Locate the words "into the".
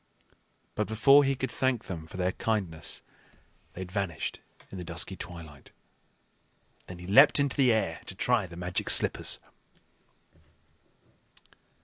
7.39-7.71